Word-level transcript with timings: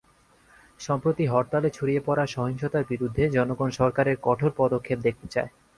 সম্প্রতি 0.79 1.23
হরতালে 1.25 1.69
ছড়িয়ে 1.69 2.01
পড়া 2.05 2.25
সহিংসতার 2.27 2.83
বিরুদ্ধে 2.89 3.23
জনগণ 3.29 3.69
সরকারের 3.79 4.17
কঠোর 4.21 4.51
পদক্ষেপ 4.57 4.99
দেখতে 5.01 5.27
চায়। 5.27 5.49